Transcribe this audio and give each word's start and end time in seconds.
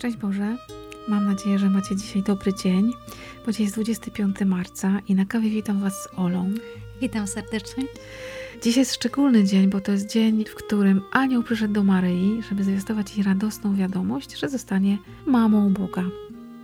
Szczęść 0.00 0.16
Boże. 0.16 0.56
Mam 1.08 1.24
nadzieję, 1.24 1.58
że 1.58 1.70
macie 1.70 1.96
dzisiaj 1.96 2.22
dobry 2.22 2.54
dzień, 2.54 2.92
bo 3.46 3.52
dzisiaj 3.52 3.64
jest 3.64 3.76
25 3.76 4.36
marca 4.46 4.98
i 5.08 5.14
na 5.14 5.24
kawie 5.24 5.50
witam 5.50 5.80
Was 5.80 6.02
z 6.02 6.08
Olą. 6.16 6.50
Witam 7.00 7.26
serdecznie. 7.26 7.84
Dzisiaj 8.62 8.80
jest 8.80 8.94
szczególny 8.94 9.44
dzień, 9.44 9.70
bo 9.70 9.80
to 9.80 9.92
jest 9.92 10.06
dzień, 10.06 10.44
w 10.44 10.54
którym 10.54 11.02
anioł 11.12 11.42
przyszedł 11.42 11.74
do 11.74 11.84
Maryi, 11.84 12.42
żeby 12.48 12.64
zwiastować 12.64 13.16
jej 13.16 13.24
radosną 13.24 13.76
wiadomość, 13.76 14.38
że 14.38 14.48
zostanie 14.48 14.98
mamą 15.26 15.72
Boga. 15.72 16.04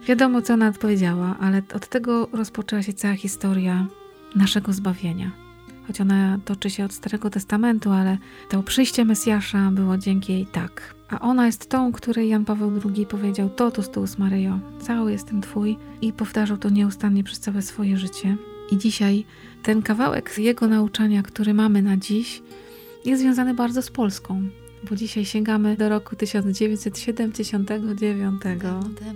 Wiadomo, 0.07 0.43
co 0.43 0.55
ona 0.55 0.69
odpowiedziała, 0.69 1.37
ale 1.41 1.63
od 1.75 1.89
tego 1.89 2.29
rozpoczęła 2.33 2.83
się 2.83 2.93
cała 2.93 3.15
historia 3.15 3.87
naszego 4.37 4.73
zbawienia. 4.73 5.46
Choć 5.87 6.01
ona 6.01 6.39
toczy 6.45 6.71
się 6.71 6.85
od 6.85 6.93
Starego 6.93 7.31
Testamentu, 7.31 7.91
ale 7.91 8.19
to 8.51 8.63
przyjście 8.63 9.05
Mesjasza 9.05 9.71
było 9.71 9.99
dzięki 9.99 10.33
jej 10.33 10.47
tak. 10.47 10.95
A 11.09 11.21
ona 11.21 11.47
jest 11.47 11.69
tą, 11.69 11.93
której 11.93 12.29
Jan 12.29 12.45
Paweł 12.45 12.73
II 12.95 13.07
powiedział: 13.07 13.49
Totus 13.49 13.91
tuus 13.91 14.19
Maryjo, 14.19 14.59
cały 14.81 15.13
jestem 15.13 15.41
Twój, 15.41 15.77
i 16.03 16.13
powtarzał 16.13 16.57
to 16.57 16.69
nieustannie 16.69 17.25
przez 17.25 17.41
całe 17.41 17.63
swoje 17.63 17.97
życie. 17.97 18.37
I 18.71 18.79
dzisiaj 18.79 19.25
ten 19.63 19.83
kawałek 19.83 20.39
jego 20.39 20.67
nauczania, 20.67 21.23
który 21.23 21.55
mamy 21.55 21.83
na 21.83 21.97
dziś, 21.97 22.43
jest 23.05 23.23
związany 23.23 23.55
bardzo 23.55 23.83
z 23.83 23.91
Polską, 23.91 24.43
bo 24.91 24.97
dzisiaj 24.97 25.25
sięgamy 25.25 25.77
do 25.77 25.89
roku 25.89 26.17
1979. 26.17 28.43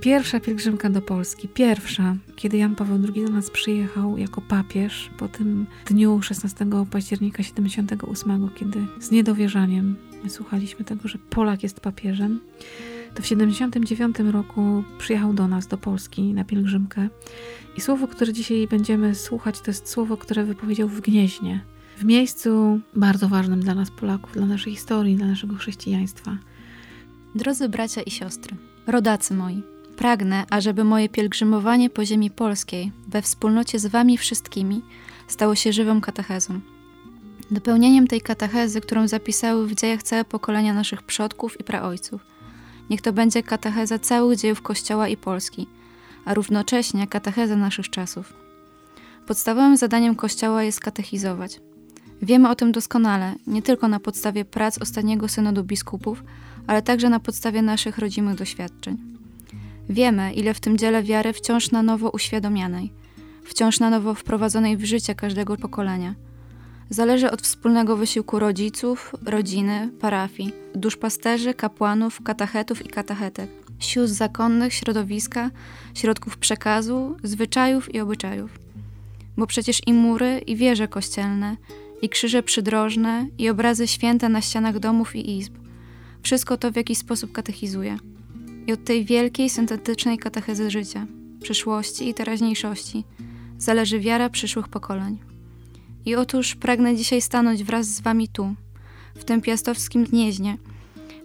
Pierwsza 0.00 0.40
pielgrzymka 0.40 0.90
do 0.90 1.02
Polski, 1.02 1.48
pierwsza, 1.48 2.16
kiedy 2.36 2.56
Jan 2.56 2.76
Paweł 2.76 2.98
II 3.14 3.24
do 3.24 3.30
nas 3.30 3.50
przyjechał 3.50 4.18
jako 4.18 4.40
papież 4.40 5.10
po 5.18 5.28
tym 5.28 5.66
dniu 5.86 6.22
16 6.22 6.66
października 6.90 7.42
78, 7.42 8.50
kiedy 8.54 8.86
z 9.00 9.10
niedowierzaniem 9.10 9.96
słuchaliśmy 10.28 10.84
tego, 10.84 11.08
że 11.08 11.18
Polak 11.18 11.62
jest 11.62 11.80
papieżem. 11.80 12.40
To 13.14 13.22
w 13.22 13.26
79 13.26 14.16
roku 14.18 14.84
przyjechał 14.98 15.34
do 15.34 15.48
nas, 15.48 15.66
do 15.66 15.78
Polski 15.78 16.34
na 16.34 16.44
pielgrzymkę. 16.44 17.08
I 17.76 17.80
słowo, 17.80 18.08
które 18.08 18.32
dzisiaj 18.32 18.66
będziemy 18.70 19.14
słuchać, 19.14 19.60
to 19.60 19.70
jest 19.70 19.88
słowo, 19.88 20.16
które 20.16 20.44
wypowiedział 20.44 20.88
w 20.88 21.00
Gnieźnie 21.00 21.64
w 22.00 22.04
miejscu 22.04 22.80
bardzo 22.96 23.28
ważnym 23.28 23.60
dla 23.60 23.74
nas 23.74 23.90
Polaków, 23.90 24.32
dla 24.32 24.46
naszej 24.46 24.72
historii, 24.72 25.16
dla 25.16 25.26
naszego 25.26 25.54
chrześcijaństwa. 25.54 26.36
Drodzy 27.34 27.68
bracia 27.68 28.02
i 28.02 28.10
siostry, 28.10 28.56
rodacy 28.86 29.34
moi, 29.34 29.62
pragnę, 29.96 30.44
ażeby 30.50 30.84
moje 30.84 31.08
pielgrzymowanie 31.08 31.90
po 31.90 32.04
ziemi 32.04 32.30
polskiej 32.30 32.92
we 33.08 33.22
wspólnocie 33.22 33.78
z 33.78 33.86
wami 33.86 34.18
wszystkimi 34.18 34.82
stało 35.28 35.54
się 35.54 35.72
żywą 35.72 36.00
katechezą. 36.00 36.60
Dopełnieniem 37.50 38.06
tej 38.06 38.20
katechezy, 38.20 38.80
którą 38.80 39.08
zapisały 39.08 39.66
w 39.66 39.74
dziejach 39.74 40.02
całe 40.02 40.24
pokolenia 40.24 40.74
naszych 40.74 41.02
przodków 41.02 41.60
i 41.60 41.64
praojców. 41.64 42.26
Niech 42.90 43.00
to 43.00 43.12
będzie 43.12 43.42
katecheza 43.42 43.98
całych 43.98 44.38
dziejów 44.38 44.62
Kościoła 44.62 45.08
i 45.08 45.16
Polski, 45.16 45.66
a 46.24 46.34
równocześnie 46.34 47.06
katecheza 47.06 47.56
naszych 47.56 47.90
czasów. 47.90 48.32
Podstawowym 49.26 49.76
zadaniem 49.76 50.14
Kościoła 50.14 50.62
jest 50.62 50.80
katechizować– 50.80 51.60
Wiemy 52.22 52.48
o 52.48 52.54
tym 52.54 52.72
doskonale, 52.72 53.34
nie 53.46 53.62
tylko 53.62 53.88
na 53.88 54.00
podstawie 54.00 54.44
prac 54.44 54.82
ostatniego 54.82 55.28
synodu 55.28 55.64
biskupów, 55.64 56.24
ale 56.66 56.82
także 56.82 57.08
na 57.08 57.20
podstawie 57.20 57.62
naszych 57.62 57.98
rodzimych 57.98 58.34
doświadczeń. 58.34 58.98
Wiemy, 59.88 60.32
ile 60.32 60.54
w 60.54 60.60
tym 60.60 60.78
dziele 60.78 61.02
wiary 61.02 61.32
wciąż 61.32 61.70
na 61.70 61.82
nowo 61.82 62.10
uświadomianej, 62.10 62.92
wciąż 63.44 63.80
na 63.80 63.90
nowo 63.90 64.14
wprowadzonej 64.14 64.76
w 64.76 64.84
życie 64.84 65.14
każdego 65.14 65.56
pokolenia. 65.56 66.14
Zależy 66.90 67.30
od 67.30 67.42
wspólnego 67.42 67.96
wysiłku 67.96 68.38
rodziców, 68.38 69.12
rodziny, 69.26 69.90
parafii, 70.00 70.52
duszpasterzy, 70.74 71.54
kapłanów, 71.54 72.22
katachetów 72.22 72.86
i 72.86 72.88
katachetek, 72.88 73.50
sióstr 73.78 74.16
zakonnych, 74.16 74.74
środowiska, 74.74 75.50
środków 75.94 76.38
przekazu, 76.38 77.16
zwyczajów 77.22 77.94
i 77.94 78.00
obyczajów. 78.00 78.58
Bo 79.36 79.46
przecież 79.46 79.80
i 79.86 79.92
mury, 79.92 80.38
i 80.38 80.56
wieże 80.56 80.88
kościelne, 80.88 81.56
i 82.02 82.08
krzyże 82.08 82.42
przydrożne, 82.42 83.26
i 83.38 83.48
obrazy 83.48 83.86
święte 83.86 84.28
na 84.28 84.40
ścianach 84.40 84.78
domów 84.78 85.16
i 85.16 85.38
izb. 85.38 85.54
Wszystko 86.22 86.56
to 86.56 86.72
w 86.72 86.76
jakiś 86.76 86.98
sposób 86.98 87.32
katechizuje. 87.32 87.98
I 88.66 88.72
od 88.72 88.84
tej 88.84 89.04
wielkiej, 89.04 89.50
syntetycznej 89.50 90.18
katechezy 90.18 90.70
życia, 90.70 91.06
przyszłości 91.42 92.08
i 92.08 92.14
teraźniejszości 92.14 93.04
zależy 93.58 94.00
wiara 94.00 94.30
przyszłych 94.30 94.68
pokoleń. 94.68 95.18
I 96.06 96.14
otóż 96.14 96.54
pragnę 96.54 96.96
dzisiaj 96.96 97.20
stanąć 97.22 97.64
wraz 97.64 97.86
z 97.86 98.00
wami 98.00 98.28
tu, 98.28 98.54
w 99.14 99.24
tym 99.24 99.40
piastowskim 99.40 100.04
gnieźnie, 100.04 100.56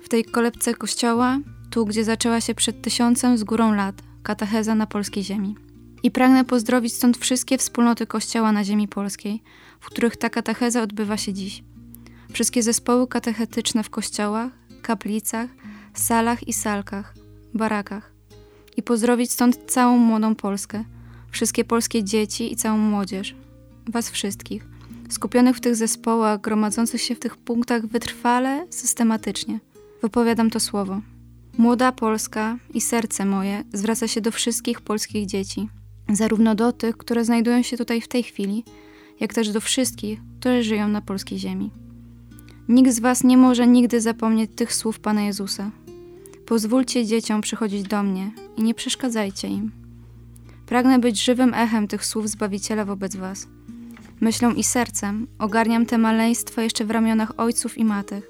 w 0.01 0.09
tej 0.09 0.25
kolebce 0.25 0.73
kościoła, 0.73 1.39
tu 1.69 1.85
gdzie 1.85 2.03
zaczęła 2.03 2.41
się 2.41 2.55
przed 2.55 2.81
tysiącem 2.81 3.37
z 3.37 3.43
górą 3.43 3.75
lat 3.75 4.01
katecheza 4.23 4.75
na 4.75 4.87
polskiej 4.87 5.23
ziemi. 5.23 5.55
I 6.05 6.11
pragnę 6.11 6.45
pozdrowić 6.45 6.93
stąd 6.93 7.17
wszystkie 7.17 7.57
wspólnoty 7.57 8.07
kościoła 8.07 8.51
na 8.51 8.63
ziemi 8.63 8.87
polskiej– 8.87 9.41
w 9.79 9.85
których 9.85 10.17
ta 10.17 10.29
katecheza 10.29 10.81
odbywa 10.81 11.17
się 11.17 11.33
dziś. 11.33 11.63
Wszystkie 12.33 12.63
zespoły 12.63 13.07
katechetyczne 13.07 13.83
w 13.83 13.89
kościołach, 13.89 14.51
kaplicach, 14.81 15.49
salach 15.93 16.47
i 16.47 16.53
salkach, 16.53 17.15
barakach. 17.53 18.11
I 18.77 18.83
pozdrowić 18.83 19.31
stąd 19.31 19.71
całą 19.71 19.97
młodą 19.97 20.35
Polskę, 20.35 20.83
wszystkie 21.31 21.65
polskie 21.65 22.03
dzieci 22.03 22.53
i 22.53 22.55
całą 22.55 22.77
młodzież, 22.77 23.35
was 23.89 24.09
wszystkich, 24.09 24.67
skupionych 25.09 25.57
w 25.57 25.59
tych 25.59 25.75
zespołach, 25.75 26.41
gromadzących 26.41 27.01
się 27.01 27.15
w 27.15 27.19
tych 27.19 27.37
punktach 27.37 27.85
wytrwale, 27.85 28.67
systematycznie. 28.69 29.59
Wypowiadam 30.01 30.49
to 30.49 30.59
słowo. 30.59 31.01
Młoda 31.57 31.91
Polska 31.91 32.57
i 32.73 32.81
serce 32.81 33.25
moje 33.25 33.63
zwraca 33.73 34.07
się 34.07 34.21
do 34.21 34.31
wszystkich 34.31 34.81
polskich 34.81 35.25
dzieci, 35.25 35.69
zarówno 36.09 36.55
do 36.55 36.71
tych, 36.71 36.97
które 36.97 37.25
znajdują 37.25 37.61
się 37.61 37.77
tutaj 37.77 38.01
w 38.01 38.07
tej 38.07 38.23
chwili, 38.23 38.63
jak 39.19 39.33
też 39.33 39.49
do 39.49 39.61
wszystkich, 39.61 40.19
którzy 40.39 40.63
żyją 40.63 40.87
na 40.87 41.01
polskiej 41.01 41.39
ziemi. 41.39 41.71
Nikt 42.69 42.91
z 42.91 42.99
Was 42.99 43.23
nie 43.23 43.37
może 43.37 43.67
nigdy 43.67 44.01
zapomnieć 44.01 44.51
tych 44.55 44.73
słów 44.73 44.99
Pana 44.99 45.21
Jezusa. 45.21 45.71
Pozwólcie 46.45 47.05
dzieciom 47.05 47.41
przychodzić 47.41 47.83
do 47.83 48.03
mnie 48.03 48.31
i 48.57 48.63
nie 48.63 48.73
przeszkadzajcie 48.73 49.47
im. 49.47 49.71
Pragnę 50.65 50.99
być 50.99 51.23
żywym 51.23 51.53
echem 51.53 51.87
tych 51.87 52.05
słów 52.05 52.29
Zbawiciela 52.29 52.85
wobec 52.85 53.15
Was. 53.15 53.47
Myślą 54.21 54.53
i 54.53 54.63
sercem 54.63 55.27
ogarniam 55.39 55.85
te 55.85 55.97
maleństwa 55.97 56.61
jeszcze 56.61 56.85
w 56.85 56.91
ramionach 56.91 57.31
ojców 57.37 57.77
i 57.77 57.85
matek, 57.85 58.29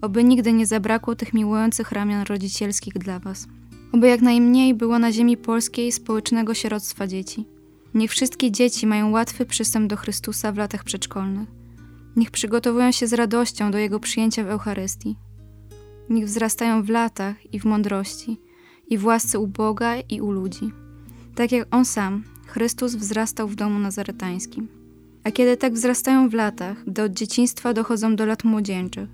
oby 0.00 0.24
nigdy 0.24 0.52
nie 0.52 0.66
zabrakło 0.66 1.14
tych 1.14 1.34
miłujących 1.34 1.92
ramion 1.92 2.22
rodzicielskich 2.22 2.94
dla 2.94 3.18
Was. 3.18 3.46
Oby 3.92 4.08
jak 4.08 4.20
najmniej 4.20 4.74
było 4.74 4.98
na 4.98 5.12
ziemi 5.12 5.36
polskiej 5.36 5.92
społecznego 5.92 6.54
sieroctwa 6.54 7.06
dzieci. 7.06 7.46
Niech 7.94 8.10
wszystkie 8.10 8.50
dzieci 8.50 8.86
mają 8.86 9.10
łatwy 9.10 9.46
przystęp 9.46 9.90
do 9.90 9.96
Chrystusa 9.96 10.52
w 10.52 10.56
latach 10.56 10.84
przedszkolnych. 10.84 11.48
Niech 12.16 12.30
przygotowują 12.30 12.92
się 12.92 13.06
z 13.06 13.12
radością 13.12 13.70
do 13.70 13.78
Jego 13.78 14.00
przyjęcia 14.00 14.44
w 14.44 14.48
Eucharystii. 14.48 15.16
Niech 16.10 16.24
wzrastają 16.24 16.82
w 16.82 16.88
latach 16.88 17.54
i 17.54 17.60
w 17.60 17.64
mądrości, 17.64 18.40
i 18.88 18.98
w 18.98 19.04
łasce 19.04 19.38
u 19.38 19.46
Boga 19.46 19.96
i 19.96 20.20
u 20.20 20.30
ludzi. 20.30 20.70
Tak 21.34 21.52
jak 21.52 21.68
On 21.70 21.84
sam, 21.84 22.24
Chrystus 22.46 22.94
wzrastał 22.94 23.48
w 23.48 23.54
domu 23.54 23.78
nazaretańskim. 23.78 24.68
A 25.24 25.30
kiedy 25.30 25.56
tak 25.56 25.72
wzrastają 25.72 26.28
w 26.28 26.34
latach, 26.34 26.84
gdy 26.86 27.02
od 27.02 27.12
dzieciństwa 27.12 27.74
dochodzą 27.74 28.16
do 28.16 28.26
lat 28.26 28.44
młodzieńczych, 28.44 29.08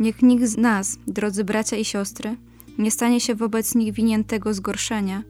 niech 0.00 0.22
nikt 0.22 0.44
z 0.44 0.56
nas, 0.56 0.98
drodzy 1.06 1.44
bracia 1.44 1.76
i 1.76 1.84
siostry, 1.84 2.36
nie 2.78 2.90
stanie 2.90 3.20
się 3.20 3.34
wobec 3.34 3.74
nich 3.74 3.94
winien 3.94 4.24
tego 4.24 4.54
zgorszenia, 4.54 5.22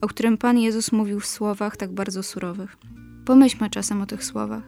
o 0.00 0.06
którym 0.06 0.38
Pan 0.38 0.58
Jezus 0.58 0.92
mówił 0.92 1.20
w 1.20 1.26
słowach 1.26 1.76
tak 1.76 1.92
bardzo 1.92 2.22
surowych. 2.22 2.76
Pomyślmy 3.24 3.70
czasem 3.70 4.02
o 4.02 4.06
tych 4.06 4.24
słowach. 4.24 4.62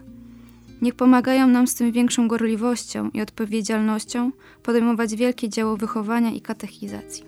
Niech 0.83 0.95
pomagają 0.95 1.47
nam 1.47 1.67
z 1.67 1.75
tym 1.75 1.93
większą 1.93 2.29
gorliwością 2.29 3.11
i 3.11 3.21
odpowiedzialnością 3.21 4.33
podejmować 4.63 5.17
wielkie 5.17 5.49
dzieło 5.49 5.77
wychowania 5.77 6.31
i 6.31 6.41
katechizacji. 6.41 7.25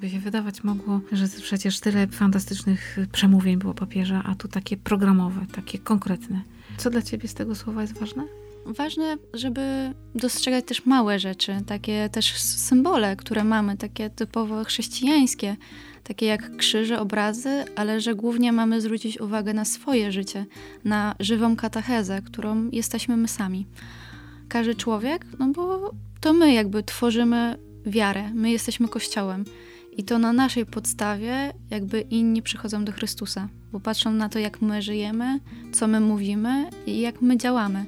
By 0.00 0.10
się 0.10 0.18
wydawać 0.18 0.64
mogło, 0.64 1.00
że 1.12 1.28
przecież 1.28 1.80
tyle 1.80 2.06
fantastycznych 2.06 2.96
przemówień 3.12 3.56
było 3.56 3.74
papieża, 3.74 4.22
a 4.26 4.34
tu 4.34 4.48
takie 4.48 4.76
programowe, 4.76 5.46
takie 5.54 5.78
konkretne. 5.78 6.40
Co 6.76 6.90
dla 6.90 7.02
ciebie 7.02 7.28
z 7.28 7.34
tego 7.34 7.54
słowa 7.54 7.82
jest 7.82 7.98
ważne? 7.98 8.43
Ważne, 8.66 9.16
żeby 9.34 9.92
dostrzegać 10.14 10.64
też 10.64 10.86
małe 10.86 11.18
rzeczy, 11.18 11.56
takie 11.66 12.08
też 12.08 12.32
symbole, 12.40 13.16
które 13.16 13.44
mamy, 13.44 13.76
takie 13.76 14.10
typowo 14.10 14.64
chrześcijańskie, 14.64 15.56
takie 16.04 16.26
jak 16.26 16.56
krzyże, 16.56 17.00
obrazy, 17.00 17.64
ale 17.76 18.00
że 18.00 18.14
głównie 18.14 18.52
mamy 18.52 18.80
zwrócić 18.80 19.20
uwagę 19.20 19.54
na 19.54 19.64
swoje 19.64 20.12
życie, 20.12 20.46
na 20.84 21.14
żywą 21.20 21.56
katechezę, 21.56 22.22
którą 22.22 22.68
jesteśmy 22.70 23.16
my 23.16 23.28
sami. 23.28 23.66
Każdy 24.48 24.74
człowiek, 24.74 25.26
no 25.38 25.48
bo 25.48 25.90
to 26.20 26.32
my 26.32 26.52
jakby 26.52 26.82
tworzymy 26.82 27.58
wiarę, 27.86 28.30
my 28.34 28.50
jesteśmy 28.50 28.88
Kościołem. 28.88 29.44
I 29.96 30.04
to 30.04 30.18
na 30.18 30.32
naszej 30.32 30.66
podstawie 30.66 31.52
jakby 31.70 32.00
inni 32.00 32.42
przychodzą 32.42 32.84
do 32.84 32.92
Chrystusa, 32.92 33.48
bo 33.72 33.80
patrzą 33.80 34.12
na 34.12 34.28
to, 34.28 34.38
jak 34.38 34.62
my 34.62 34.82
żyjemy, 34.82 35.40
co 35.72 35.86
my 35.86 36.00
mówimy 36.00 36.70
i 36.86 37.00
jak 37.00 37.22
my 37.22 37.36
działamy. 37.36 37.86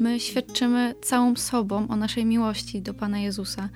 My 0.00 0.20
świadczymy 0.20 0.94
całą 1.02 1.36
sobą 1.36 1.88
o 1.88 1.96
naszej 1.96 2.24
miłości 2.24 2.82
do 2.82 2.94
Pana 2.94 3.18
Jezusa. 3.18 3.68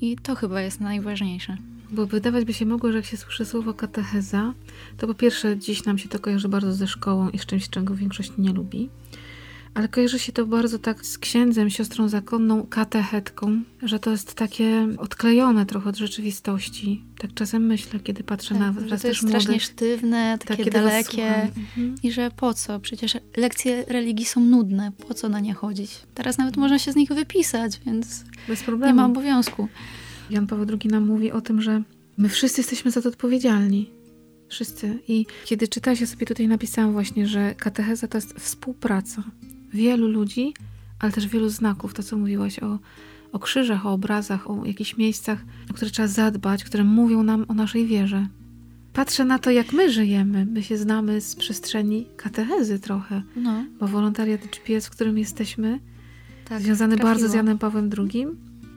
I 0.00 0.16
to 0.16 0.34
chyba 0.34 0.60
jest 0.60 0.80
najważniejsze. 0.80 1.56
Bo 1.90 2.06
wydawać 2.06 2.44
by 2.44 2.54
się 2.54 2.66
mogło, 2.66 2.92
że 2.92 2.98
jak 2.98 3.06
się 3.06 3.16
słyszy 3.16 3.44
słowo 3.44 3.74
katecheza, 3.74 4.54
to 4.96 5.06
po 5.06 5.14
pierwsze 5.14 5.58
dziś 5.58 5.84
nam 5.84 5.98
się 5.98 6.08
to 6.08 6.18
kojarzy 6.18 6.48
bardzo 6.48 6.72
ze 6.72 6.86
szkołą 6.86 7.30
i 7.30 7.38
z 7.38 7.46
czymś, 7.46 7.68
czego 7.68 7.94
większość 7.94 8.32
nie 8.38 8.52
lubi. 8.52 8.88
Ale 9.74 9.88
kojarzy 9.88 10.18
się 10.18 10.32
to 10.32 10.46
bardzo 10.46 10.78
tak 10.78 11.06
z 11.06 11.18
księdzem, 11.18 11.70
siostrą 11.70 12.08
zakonną, 12.08 12.66
katechetką, 12.66 13.62
że 13.82 13.98
to 13.98 14.10
jest 14.10 14.34
takie 14.34 14.88
odklejone 14.98 15.66
trochę 15.66 15.90
od 15.90 15.96
rzeczywistości. 15.96 17.04
Tak 17.18 17.34
czasem 17.34 17.66
myślę, 17.66 18.00
kiedy 18.00 18.24
patrzę 18.24 18.48
tak, 18.48 18.58
na 18.58 18.72
was 18.72 19.02
to 19.02 19.08
jest 19.08 19.20
strasznie 19.20 19.48
młodych, 19.48 19.62
sztywne, 19.62 20.38
takie 20.46 20.64
tak, 20.64 20.72
dalekie 20.72 21.42
mhm. 21.42 21.94
i 22.02 22.12
że 22.12 22.30
po 22.36 22.54
co? 22.54 22.80
Przecież 22.80 23.16
lekcje 23.36 23.84
religii 23.88 24.26
są 24.26 24.40
nudne, 24.40 24.92
po 25.08 25.14
co 25.14 25.28
na 25.28 25.40
nie 25.40 25.54
chodzić? 25.54 26.00
Teraz 26.14 26.38
nawet 26.38 26.56
można 26.56 26.78
się 26.78 26.92
z 26.92 26.96
nich 26.96 27.08
wypisać, 27.08 27.80
więc 27.86 28.24
Bez 28.48 28.62
problemu. 28.62 28.92
nie 28.92 28.96
ma 28.96 29.06
obowiązku. 29.06 29.68
Jan 30.30 30.46
Paweł 30.46 30.66
II 30.82 30.90
nam 30.90 31.06
mówi 31.06 31.32
o 31.32 31.40
tym, 31.40 31.62
że 31.62 31.82
my 32.18 32.28
wszyscy 32.28 32.60
jesteśmy 32.60 32.90
za 32.90 33.02
to 33.02 33.08
odpowiedzialni. 33.08 33.90
Wszyscy. 34.48 34.98
I 35.08 35.26
kiedy 35.44 35.68
czytałeś, 35.68 36.00
ja 36.00 36.06
sobie 36.06 36.26
tutaj 36.26 36.48
napisałam 36.48 36.92
właśnie, 36.92 37.26
że 37.26 37.54
katecheza 37.54 38.08
to 38.08 38.18
jest 38.18 38.34
współpraca 38.34 39.22
wielu 39.72 40.08
ludzi, 40.08 40.54
ale 40.98 41.12
też 41.12 41.26
wielu 41.26 41.48
znaków. 41.48 41.94
To, 41.94 42.02
co 42.02 42.16
mówiłaś 42.16 42.58
o, 42.58 42.78
o 43.32 43.38
krzyżach, 43.38 43.86
o 43.86 43.92
obrazach, 43.92 44.50
o 44.50 44.64
jakichś 44.64 44.96
miejscach, 44.96 45.44
o 45.70 45.74
które 45.74 45.90
trzeba 45.90 46.08
zadbać, 46.08 46.64
które 46.64 46.84
mówią 46.84 47.22
nam 47.22 47.44
o 47.48 47.54
naszej 47.54 47.86
wierze. 47.86 48.26
Patrzę 48.92 49.24
na 49.24 49.38
to, 49.38 49.50
jak 49.50 49.72
my 49.72 49.92
żyjemy. 49.92 50.46
My 50.46 50.62
się 50.62 50.76
znamy 50.76 51.20
z 51.20 51.36
przestrzeni 51.36 52.06
katechezy 52.16 52.78
trochę, 52.78 53.22
no. 53.36 53.64
bo 53.80 53.88
wolontariat 53.88 54.40
GPS, 54.40 54.86
w 54.86 54.90
którym 54.90 55.18
jesteśmy, 55.18 55.80
tak, 56.44 56.62
związany 56.62 56.96
trafiło. 56.96 57.10
bardzo 57.10 57.28
z 57.28 57.34
Janem 57.34 57.58
Pawłem 57.58 57.90
II, 57.98 58.26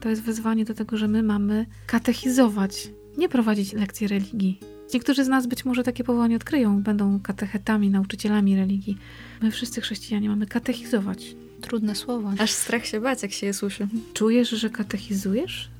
to 0.00 0.08
jest 0.08 0.22
wezwanie 0.22 0.64
do 0.64 0.74
tego, 0.74 0.96
że 0.96 1.08
my 1.08 1.22
mamy 1.22 1.66
katechizować, 1.86 2.88
nie 3.18 3.28
prowadzić 3.28 3.72
lekcji 3.72 4.08
religii. 4.08 4.60
Niektórzy 4.94 5.24
z 5.24 5.28
nas 5.28 5.46
być 5.46 5.64
może 5.64 5.82
takie 5.82 6.04
powołanie 6.04 6.36
odkryją, 6.36 6.82
będą 6.82 7.20
katechetami, 7.20 7.90
nauczycielami 7.90 8.56
religii. 8.56 8.98
My 9.42 9.50
wszyscy 9.50 9.80
chrześcijanie 9.80 10.28
mamy 10.28 10.46
katechizować. 10.46 11.36
Trudne 11.60 11.94
słowo. 11.94 12.32
Aż 12.38 12.50
strach 12.50 12.86
się 12.86 13.00
bać, 13.00 13.22
jak 13.22 13.32
się 13.32 13.46
je 13.46 13.54
słyszy. 13.54 13.88
Czujesz, 14.14 14.50
że 14.50 14.70
katechizujesz? 14.70 15.70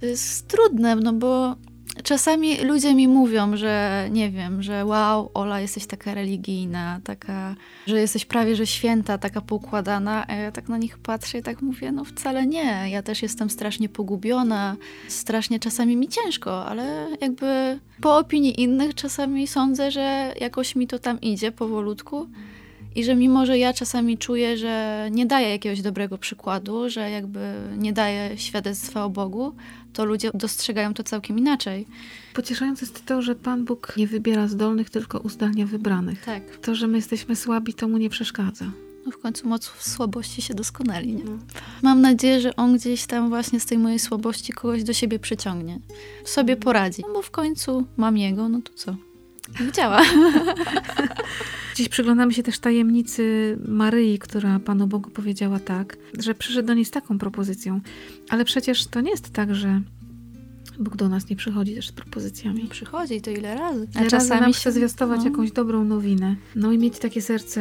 To 0.00 0.06
jest 0.06 0.48
trudne, 0.48 0.96
no 0.96 1.12
bo 1.12 1.56
Czasami 2.02 2.56
ludzie 2.64 2.94
mi 2.94 3.08
mówią, 3.08 3.56
że 3.56 4.06
nie 4.10 4.30
wiem, 4.30 4.62
że 4.62 4.84
wow, 4.84 5.30
Ola, 5.34 5.60
jesteś 5.60 5.86
taka 5.86 6.14
religijna, 6.14 7.00
taka, 7.04 7.54
że 7.86 8.00
jesteś 8.00 8.24
prawie 8.24 8.56
że 8.56 8.66
święta, 8.66 9.18
taka 9.18 9.40
poukładana, 9.40 10.26
a 10.28 10.34
ja 10.34 10.52
tak 10.52 10.68
na 10.68 10.78
nich 10.78 10.98
patrzę 10.98 11.38
i 11.38 11.42
tak 11.42 11.62
mówię, 11.62 11.92
no 11.92 12.04
wcale 12.04 12.46
nie. 12.46 12.90
Ja 12.90 13.02
też 13.02 13.22
jestem 13.22 13.50
strasznie 13.50 13.88
pogubiona, 13.88 14.76
strasznie 15.08 15.60
czasami 15.60 15.96
mi 15.96 16.08
ciężko, 16.08 16.66
ale 16.66 17.08
jakby 17.20 17.78
po 18.00 18.18
opinii 18.18 18.60
innych 18.60 18.94
czasami 18.94 19.46
sądzę, 19.46 19.90
że 19.90 20.34
jakoś 20.40 20.76
mi 20.76 20.86
to 20.86 20.98
tam 20.98 21.20
idzie 21.20 21.52
powolutku. 21.52 22.28
I 22.94 23.04
że 23.04 23.14
mimo, 23.14 23.46
że 23.46 23.58
ja 23.58 23.72
czasami 23.72 24.18
czuję, 24.18 24.56
że 24.58 25.08
nie 25.10 25.26
daję 25.26 25.50
jakiegoś 25.50 25.82
dobrego 25.82 26.18
przykładu, 26.18 26.90
że 26.90 27.10
jakby 27.10 27.40
nie 27.76 27.92
daję 27.92 28.38
świadectwa 28.38 29.04
o 29.04 29.10
Bogu, 29.10 29.54
to 29.92 30.04
ludzie 30.04 30.30
dostrzegają 30.34 30.94
to 30.94 31.02
całkiem 31.02 31.38
inaczej. 31.38 31.86
Pocieszające 32.34 32.84
jest 32.84 33.06
to, 33.06 33.22
że 33.22 33.34
Pan 33.34 33.64
Bóg 33.64 33.94
nie 33.96 34.06
wybiera 34.06 34.48
zdolnych, 34.48 34.90
tylko 34.90 35.18
uzdalnia 35.18 35.66
wybranych. 35.66 36.24
Tak. 36.24 36.42
To, 36.56 36.74
że 36.74 36.86
my 36.86 36.98
jesteśmy 36.98 37.36
słabi, 37.36 37.74
to 37.74 37.88
mu 37.88 37.98
nie 37.98 38.10
przeszkadza. 38.10 38.64
No 39.06 39.12
w 39.12 39.18
końcu 39.18 39.48
moc 39.48 39.68
w 39.68 39.88
słabości 39.88 40.42
się 40.42 40.54
doskonali. 40.54 41.12
Nie? 41.12 41.24
No. 41.24 41.38
Mam 41.82 42.00
nadzieję, 42.00 42.40
że 42.40 42.56
on 42.56 42.76
gdzieś 42.76 43.06
tam 43.06 43.28
właśnie 43.28 43.60
z 43.60 43.66
tej 43.66 43.78
mojej 43.78 43.98
słabości 43.98 44.52
kogoś 44.52 44.84
do 44.84 44.92
siebie 44.92 45.18
przyciągnie. 45.18 45.78
Sobie 46.24 46.56
poradzi. 46.56 47.02
No 47.02 47.14
bo 47.14 47.22
w 47.22 47.30
końcu 47.30 47.84
mam 47.96 48.18
jego, 48.18 48.48
no 48.48 48.60
to 48.62 48.72
co? 48.74 48.96
Działa. 49.72 50.02
Dziś 51.74 51.88
przyglądamy 51.88 52.32
się 52.32 52.42
też 52.42 52.58
tajemnicy 52.58 53.56
Maryi, 53.68 54.18
która 54.18 54.58
Panu 54.58 54.86
Bogu 54.86 55.10
powiedziała 55.10 55.58
tak, 55.58 55.96
że 56.18 56.34
przyszedł 56.34 56.68
do 56.68 56.74
niej 56.74 56.84
z 56.84 56.90
taką 56.90 57.18
propozycją. 57.18 57.80
Ale 58.28 58.44
przecież 58.44 58.86
to 58.86 59.00
nie 59.00 59.10
jest 59.10 59.30
tak, 59.30 59.54
że 59.54 59.80
Bóg 60.78 60.96
do 60.96 61.08
nas 61.08 61.28
nie 61.28 61.36
przychodzi 61.36 61.74
też 61.74 61.88
z 61.88 61.92
propozycjami. 61.92 62.68
Przychodzi 62.68 63.20
to 63.20 63.30
ile 63.30 63.54
razy. 63.54 63.88
A 63.94 64.00
ile 64.00 64.10
czasami 64.10 64.40
nam 64.40 64.52
chce 64.52 64.72
zwiastować 64.72 65.18
no. 65.18 65.24
jakąś 65.24 65.52
dobrą 65.52 65.84
nowinę. 65.84 66.36
No 66.56 66.72
i 66.72 66.78
mieć 66.78 66.98
takie 66.98 67.22
serce 67.22 67.60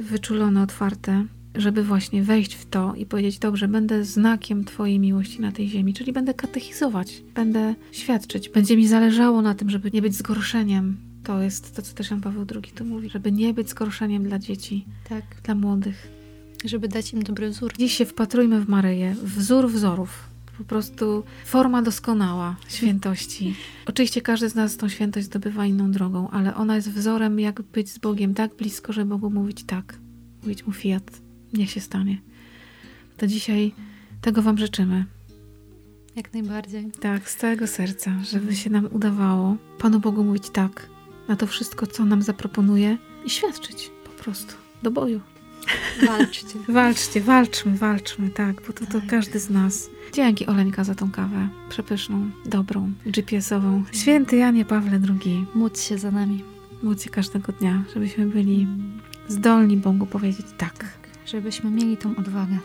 wyczulone, 0.00 0.62
otwarte, 0.62 1.26
żeby 1.54 1.82
właśnie 1.82 2.22
wejść 2.22 2.54
w 2.54 2.66
to 2.66 2.94
i 2.94 3.06
powiedzieć, 3.06 3.38
dobrze, 3.38 3.68
będę 3.68 4.04
znakiem 4.04 4.64
Twojej 4.64 4.98
miłości 4.98 5.40
na 5.40 5.52
tej 5.52 5.68
ziemi, 5.68 5.94
czyli 5.94 6.12
będę 6.12 6.34
katechizować, 6.34 7.22
będę 7.34 7.74
świadczyć. 7.92 8.48
Będzie 8.48 8.76
mi 8.76 8.88
zależało 8.88 9.42
na 9.42 9.54
tym, 9.54 9.70
żeby 9.70 9.90
nie 9.90 10.02
być 10.02 10.14
zgorszeniem, 10.14 11.11
to 11.24 11.42
jest 11.42 11.76
to, 11.76 11.82
co 11.82 11.94
też 11.94 12.10
Jan 12.10 12.20
Paweł 12.20 12.46
II 12.54 12.72
tu 12.74 12.84
mówi, 12.84 13.10
żeby 13.10 13.32
nie 13.32 13.54
być 13.54 13.70
zgorszeniem 13.70 14.24
dla 14.24 14.38
dzieci, 14.38 14.84
tak. 15.08 15.24
dla 15.42 15.54
młodych. 15.54 16.08
Żeby 16.64 16.88
dać 16.88 17.12
im 17.12 17.22
dobry 17.22 17.50
wzór. 17.50 17.72
Dziś 17.78 17.96
się 17.96 18.04
wpatrujmy 18.04 18.60
w 18.60 18.68
Maryję, 18.68 19.14
wzór 19.22 19.70
wzorów. 19.70 20.28
Po 20.58 20.64
prostu 20.64 21.22
forma 21.44 21.82
doskonała 21.82 22.56
świętości. 22.68 23.54
Oczywiście 23.86 24.20
każdy 24.20 24.48
z 24.48 24.54
nas 24.54 24.76
tą 24.76 24.88
świętość 24.88 25.26
zdobywa 25.26 25.66
inną 25.66 25.90
drogą, 25.90 26.30
ale 26.30 26.54
ona 26.54 26.76
jest 26.76 26.90
wzorem, 26.90 27.40
jak 27.40 27.62
być 27.62 27.90
z 27.90 27.98
Bogiem 27.98 28.34
tak 28.34 28.54
blisko, 28.54 28.92
że 28.92 29.04
Bogu 29.04 29.30
mówić 29.30 29.64
tak. 29.64 29.98
Mówić 30.42 30.66
mu 30.66 30.72
fiat, 30.72 31.20
niech 31.52 31.70
się 31.70 31.80
stanie. 31.80 32.18
To 33.16 33.26
dzisiaj 33.26 33.72
tego 34.20 34.42
Wam 34.42 34.58
życzymy. 34.58 35.04
Jak 36.16 36.34
najbardziej. 36.34 36.90
Tak, 37.00 37.30
z 37.30 37.36
całego 37.36 37.66
serca, 37.66 38.10
żeby 38.24 38.56
się 38.56 38.70
nam 38.70 38.88
udawało 38.92 39.56
Panu 39.78 40.00
Bogu 40.00 40.24
mówić 40.24 40.50
tak 40.50 40.88
na 41.32 41.36
to 41.36 41.46
wszystko, 41.46 41.86
co 41.86 42.04
nam 42.04 42.22
zaproponuje 42.22 42.98
i 43.24 43.30
świadczyć 43.30 43.90
po 44.04 44.22
prostu 44.24 44.54
do 44.82 44.90
boju. 44.90 45.20
Walczcie. 46.06 46.58
Walczcie, 46.68 47.20
walczmy, 47.20 47.76
walczmy, 47.76 48.30
tak, 48.30 48.62
bo 48.66 48.72
to, 48.72 48.86
to 48.86 49.00
tak. 49.00 49.06
każdy 49.10 49.38
z 49.40 49.50
nas. 49.50 49.90
Dzięki 50.12 50.46
Oleńka 50.46 50.84
za 50.84 50.94
tą 50.94 51.10
kawę. 51.10 51.48
Przepyszną, 51.68 52.30
dobrą, 52.46 52.92
GPS-ową. 53.06 53.84
Święty 53.92 54.36
Janie 54.36 54.64
Pawle 54.64 55.00
II. 55.08 55.46
Módl 55.54 55.80
się 55.80 55.98
za 55.98 56.10
nami. 56.10 56.44
Módl 56.82 57.00
się 57.02 57.10
każdego 57.10 57.52
dnia, 57.52 57.84
żebyśmy 57.94 58.26
byli 58.26 58.66
zdolni 59.28 59.76
Bogu 59.76 60.06
powiedzieć 60.06 60.46
tak. 60.58 60.78
tak 60.78 61.02
żebyśmy 61.26 61.70
mieli 61.70 61.96
tą 61.96 62.16
odwagę. 62.16 62.58